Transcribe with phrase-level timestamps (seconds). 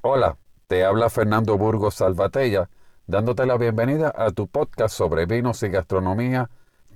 [0.00, 2.70] Hola, te habla Fernando Burgos Salvatella,
[3.06, 6.48] dándote la bienvenida a tu podcast sobre vinos y gastronomía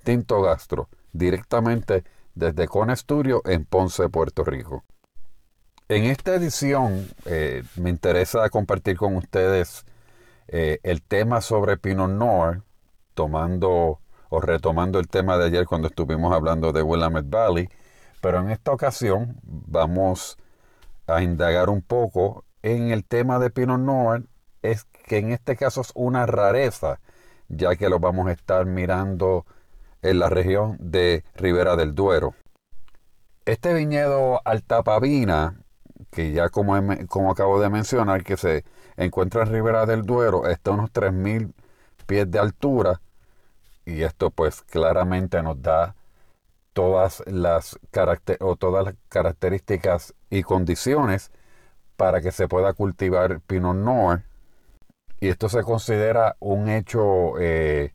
[0.02, 2.04] Tinto Gastro, directamente
[2.34, 4.84] desde Con Estudio en Ponce, Puerto Rico.
[5.88, 9.85] En esta edición eh, me interesa compartir con ustedes
[10.46, 12.62] eh, el tema sobre Pinot Noir,
[13.12, 14.00] tomando
[14.30, 17.69] o retomando el tema de ayer cuando estuvimos hablando de Willamette Valley,
[18.23, 20.39] pero en esta ocasión vamos
[21.09, 24.29] a indagar un poco en el tema de Pinot Noir,
[24.62, 27.00] es que en este caso es una rareza,
[27.48, 29.46] ya que lo vamos a estar mirando
[30.03, 32.34] en la región de Ribera del Duero.
[33.47, 35.61] Este viñedo Altapavina,
[36.11, 36.75] que ya como,
[37.09, 38.64] como acabo de mencionar, que se
[38.97, 41.53] encuentra en Ribera del Duero, está a unos 3.000
[42.06, 43.00] pies de altura,
[43.86, 45.95] y esto pues claramente nos da
[46.75, 47.78] todas las,
[48.41, 51.31] o todas las características y condiciones
[51.98, 54.23] para que se pueda cultivar Pinot Noir.
[55.20, 57.93] Y esto se considera un hecho eh,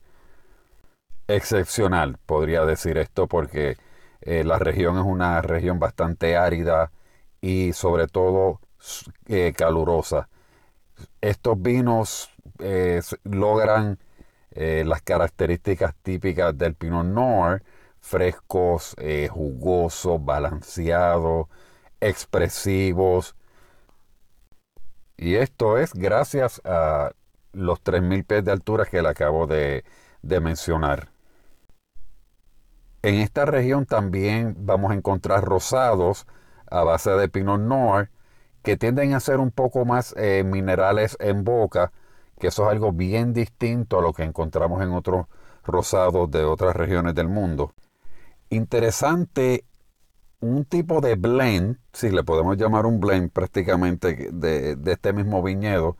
[1.26, 3.78] excepcional, podría decir esto, porque
[4.20, 6.92] eh, la región es una región bastante árida
[7.40, 8.60] y sobre todo
[9.26, 10.28] eh, calurosa.
[11.22, 12.30] Estos vinos
[13.24, 13.98] logran
[14.54, 17.62] las características típicas del Pinot Noir,
[18.00, 18.94] frescos,
[19.30, 21.48] jugosos, balanceados,
[22.08, 23.34] expresivos,
[25.16, 27.12] y esto es gracias a
[27.52, 29.84] los 3.000 pies de altura que le acabo de,
[30.22, 31.08] mencionar.
[33.02, 36.26] En esta región también vamos a encontrar rosados
[36.70, 38.10] a base de Pinot Noir
[38.62, 41.92] que tienden a ser un poco más eh, minerales en boca,
[42.38, 45.26] que eso es algo bien distinto a lo que encontramos en otros
[45.64, 47.74] rosados de otras regiones del mundo.
[48.48, 49.64] Interesante
[50.50, 55.96] un tipo de blend, si le podemos llamar un blend prácticamente de, este mismo viñedo,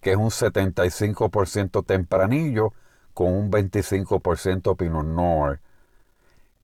[0.00, 2.72] que es un 75% tempranillo
[3.14, 5.60] con un 25% Pinot Noir.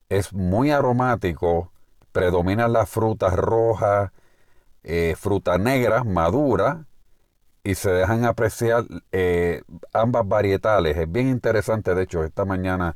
[0.09, 1.71] Es muy aromático,
[2.11, 4.11] predominan las frutas rojas,
[4.83, 6.85] eh, fruta negra, madura,
[7.63, 9.63] y se dejan apreciar eh,
[9.93, 10.97] ambas varietales.
[10.97, 12.95] Es bien interesante, de hecho, esta mañana,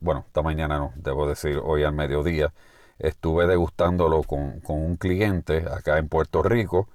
[0.00, 2.52] bueno, esta mañana no, debo decir hoy al mediodía,
[2.98, 6.88] estuve degustándolo con, un cliente acá en Puerto Rico.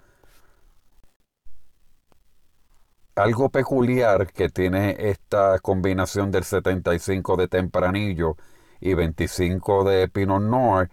[3.15, 8.37] Algo peculiar que tiene esta combinación del 75 de tempranillo
[8.79, 10.89] y 25 de Pinot Noir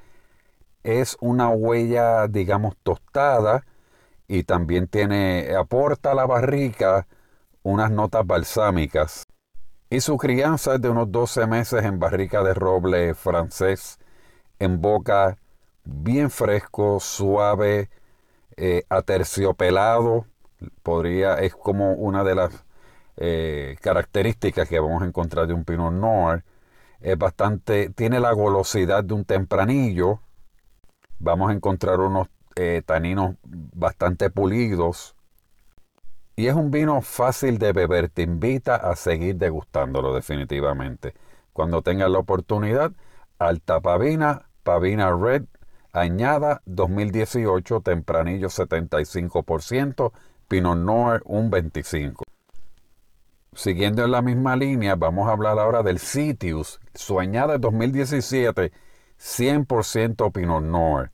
[0.83, 3.65] es una huella, digamos, tostada
[4.27, 7.07] y también tiene, aporta a la barrica
[7.63, 9.25] unas notas balsámicas.
[9.91, 13.99] Y su crianza es de unos 12 meses en barrica de roble francés
[14.65, 15.39] en boca
[15.85, 17.91] bien fresco, suave,
[18.57, 20.27] eh, aterciopelado.
[20.83, 22.65] Podría, es como una de las
[23.17, 26.45] eh, características que vamos a encontrar de un Pinot Noir.
[27.01, 30.21] Es bastante, tiene la golosidad de un tempranillo.
[31.19, 35.15] Vamos a encontrar unos eh, taninos bastante pulidos.
[36.37, 38.09] Y es un vino fácil de beber.
[38.09, 41.15] Te invita a seguir degustándolo definitivamente.
[41.53, 42.93] Cuando tengas la oportunidad,
[43.39, 43.81] Alta
[44.65, 45.45] Pavina, Red,
[45.93, 50.13] añada 2018, tempranillo 75%,
[50.49, 52.23] Pinot Noir un 25%.
[53.53, 58.73] Siguiendo en la misma línea, vamos a hablar ahora del Citius, su añada 2017,
[59.17, 61.13] 100% Pinot Noir.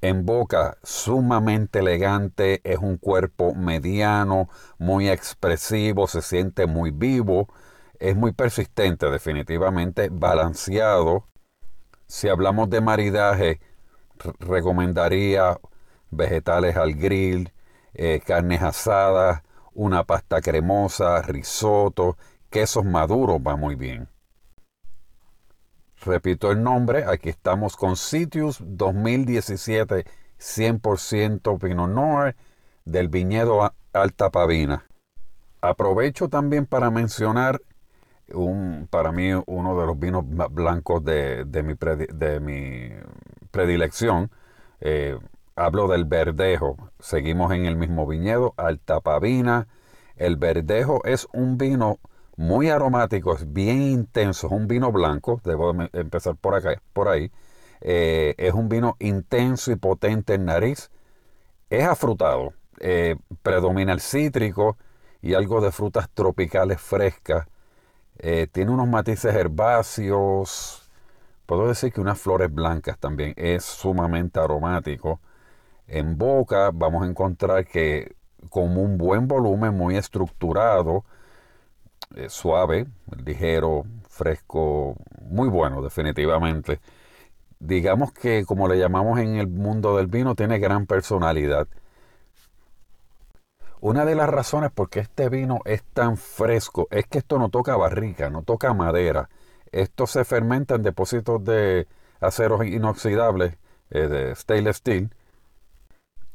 [0.00, 7.48] En boca, sumamente elegante, es un cuerpo mediano, muy expresivo, se siente muy vivo,
[8.00, 11.28] es muy persistente, definitivamente balanceado.
[12.12, 13.58] Si hablamos de maridaje,
[14.38, 15.58] recomendaría
[16.10, 17.50] vegetales al grill,
[17.94, 19.42] eh, carnes asadas,
[19.72, 22.18] una pasta cremosa, risotto,
[22.50, 24.10] quesos maduros va muy bien.
[26.04, 30.04] Repito el nombre, aquí estamos con Sitius 2017
[30.38, 32.36] 100% Pinot Noir
[32.84, 34.84] del viñedo Alta Pavina.
[35.62, 37.62] Aprovecho también para mencionar
[38.34, 42.90] un, para mí uno de los vinos blancos de, mi, de mi,
[43.50, 44.30] predilección.
[44.80, 45.18] Eh,
[45.56, 46.76] hablo del verdejo.
[46.98, 49.68] Seguimos en el mismo viñedo, Altapavina.
[50.16, 51.98] El verdejo es un vino
[52.36, 57.30] muy aromático, es bien intenso, es un vino blanco, debo empezar por acá, por ahí.
[57.80, 60.90] Eh, es un vino intenso y potente en nariz.
[61.70, 64.76] Es afrutado, eh, predomina el cítrico
[65.22, 67.46] y algo de frutas tropicales frescas.
[68.18, 70.88] Eh, tiene unos matices herbáceos.
[71.46, 73.34] Puedo decir que unas flores blancas también.
[73.36, 75.20] Es sumamente aromático.
[75.86, 78.16] En boca vamos a encontrar que
[78.50, 81.04] con un buen volumen, muy estructurado,
[82.16, 82.86] eh, suave,
[83.24, 86.80] ligero, fresco, muy bueno definitivamente.
[87.58, 91.68] Digamos que como le llamamos en el mundo del vino, tiene gran personalidad.
[93.82, 97.48] Una de las razones por qué este vino es tan fresco es que esto no
[97.48, 99.28] toca barrica, no toca madera.
[99.72, 101.88] Esto se fermenta en depósitos de
[102.20, 103.56] aceros inoxidables,
[103.90, 105.10] eh, de stainless steel,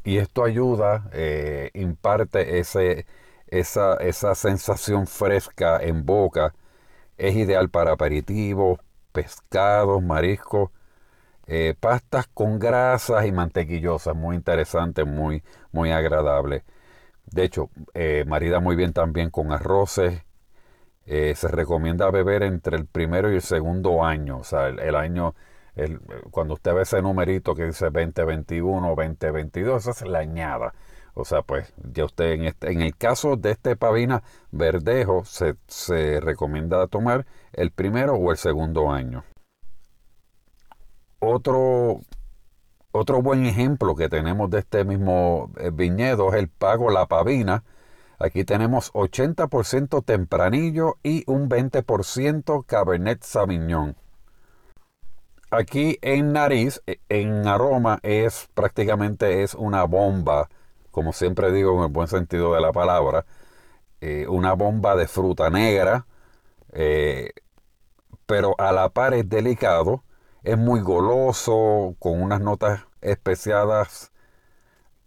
[0.03, 2.81] y esto ayuda, eh, imparte esa,
[3.49, 6.53] esa sensación fresca en boca.
[7.17, 8.79] Es ideal para aperitivos,
[9.13, 10.71] pescados, mariscos,
[11.47, 14.15] eh, pastas con grasas y mantequillosas.
[14.15, 16.63] Muy interesante, muy, muy agradable.
[17.31, 20.23] De hecho, eh, marida muy bien también con arroces.
[21.05, 24.39] Eh, se recomienda beber entre el primero y el segundo año.
[24.39, 25.35] O sea, el, año,
[25.75, 25.99] el,
[26.31, 30.73] cuando usted ve ese numerito que dice 2021 o 2022, esa es la añada.
[31.13, 35.55] O sea, pues ya usted en, este, en el caso de este pavina verdejo se,
[35.67, 39.23] se recomienda tomar el primero o el segundo año.
[41.19, 42.01] Otro,
[42.97, 47.63] otro buen ejemplo que tenemos de este mismo eh, viñedo es el Pago La Pavina.
[48.19, 53.95] Aquí tenemos 80% Tempranillo y un 20% Cabernet Sauvignon.
[55.49, 60.49] Aquí en nariz, e, en aroma, es prácticamente es una bomba
[60.97, 63.23] como siempre digo en el buen sentido de la palabra,
[64.01, 66.07] eh, una bomba de fruta negra,
[66.73, 67.33] eh,
[68.25, 70.03] pero a la par es delicado,
[70.47, 74.11] es muy goloso, con unas notas especiadas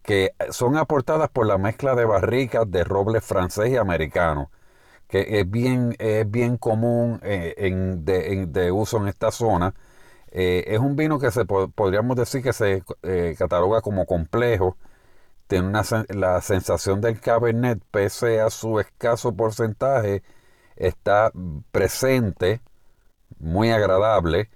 [0.03, 4.51] que son aportadas por la mezcla de barricas de roble francés y americano,
[5.09, 9.75] que es bien, es bien común eh, en, de, uso en esta zona.
[10.33, 12.85] es un vino que se podríamos decir que se
[13.39, 14.77] cataloga como complejo,
[15.49, 20.23] tiene una, la sensación del Cabernet, pese a su escaso porcentaje,
[20.77, 21.33] está
[21.73, 22.61] presente,
[23.39, 24.51] muy agradable.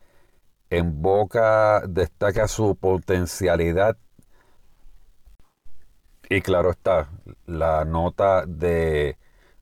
[0.71, 3.97] En boca destaca su potencialidad.
[6.29, 7.11] Y claro está,
[7.47, 9.19] la nota de,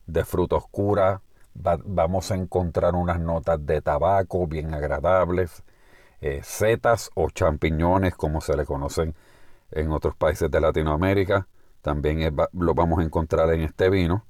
[0.07, 1.23] de fruta oscura.
[1.55, 5.63] vamos a encontrar unas notas de tabaco bien agradables.
[6.21, 9.15] Eh, setas o champiñones, como se le conocen
[9.73, 11.49] en otros países de Latinoamérica.
[11.83, 14.25] También lo vamos a encontrar en este vino.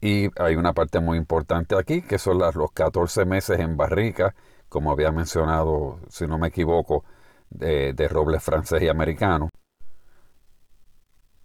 [0.00, 4.34] Y hay una parte muy importante aquí, que son las, los 14 meses en barrica,
[4.72, 7.04] como había mencionado, si no me equivoco,
[7.50, 9.50] de, roble francés y americano.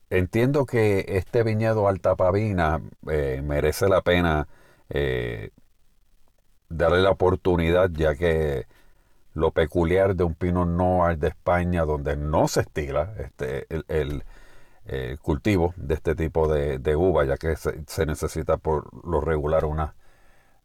[0.10, 4.48] Entiendo que este viñedo Altapavina eh, merece la pena
[4.90, 5.50] eh,
[6.70, 8.66] darle la oportunidad, ya que
[9.34, 14.24] lo peculiar de un Pinot Noir de España donde no se estila este, el,
[15.22, 19.96] cultivo de este tipo de, uva, ya que se, necesita por lo regular una,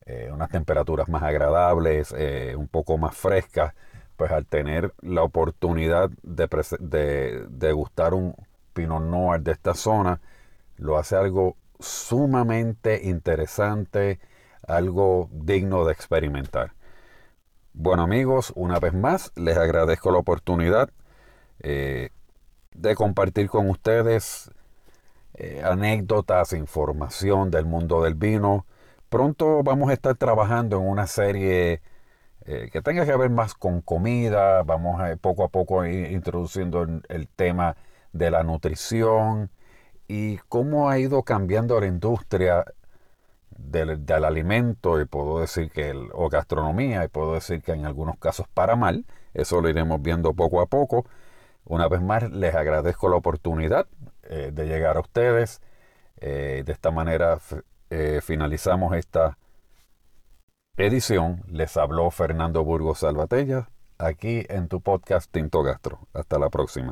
[0.07, 3.75] eh, unas temperaturas más agradables, eh, un poco más frescas,
[4.17, 8.35] pues al tener la oportunidad de, de, gustar un
[8.73, 10.21] Pinot Noir de esta zona,
[10.77, 14.21] lo hace algo sumamente interesante,
[14.67, 16.73] algo digno de experimentar.
[17.75, 20.91] Bueno amigos, una vez más les agradezco la oportunidad
[21.61, 22.11] eh,
[22.75, 24.51] de compartir con ustedes
[25.35, 28.67] eh, anécdotas, información del mundo del vino.
[29.13, 31.83] Pronto vamos a estar trabajando en una serie
[32.47, 34.63] eh, que tenga que ver más con comida.
[34.63, 37.77] Vamos a poco a poco introduciendo el tema
[38.15, 39.51] de la nutrición
[40.09, 42.65] y cómo ha ido cambiando la industria
[43.51, 44.99] del, alimento.
[44.99, 49.05] Y puedo decir que o gastronomía y puedo decir que en algunos casos para mal.
[49.35, 51.05] Eso lo iremos viendo poco a poco.
[51.67, 53.87] Una vez más les agradezco la oportunidad
[54.23, 55.61] eh, de llegar a ustedes
[56.19, 57.39] eh, de esta manera
[57.93, 59.37] eh, finalizamos esta
[60.79, 61.43] edición.
[61.47, 63.69] Les habló Fernando Burgos Salvatella
[63.99, 66.09] aquí en tu podcast Tinto Gastro.
[66.15, 66.91] Hasta la próxima